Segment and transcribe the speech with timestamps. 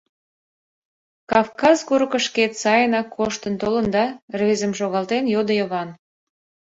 [1.31, 4.05] —Кавказ курыкышкет сайынак коштын толында?—
[4.37, 5.89] рвезым шогалтен, йодо Йыван.